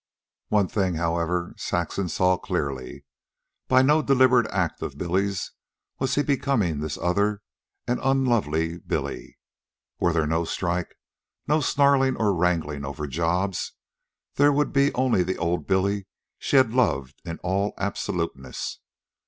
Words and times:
One 0.47 0.67
thing, 0.67 0.95
however, 0.95 1.53
Saxon 1.57 2.09
saw 2.09 2.35
clearly. 2.35 3.05
By 3.67 3.83
no 3.83 4.01
deliberate 4.01 4.49
act 4.51 4.81
of 4.81 4.97
Billy's 4.97 5.51
was 5.99 6.15
he 6.15 6.23
becoming 6.23 6.79
this 6.79 6.97
other 6.97 7.43
and 7.85 7.99
unlovely 8.01 8.79
Billy. 8.79 9.37
Were 9.99 10.11
there 10.11 10.25
no 10.25 10.43
strike, 10.43 10.95
no 11.47 11.61
snarling 11.61 12.17
and 12.19 12.39
wrangling 12.39 12.83
over 12.83 13.05
jobs, 13.05 13.73
there 14.37 14.51
would 14.51 14.73
be 14.73 14.91
only 14.95 15.21
the 15.21 15.37
old 15.37 15.67
Billy 15.67 16.07
she 16.39 16.55
had 16.55 16.73
loved 16.73 17.21
in 17.23 17.37
all 17.43 17.75
absoluteness. 17.77 18.79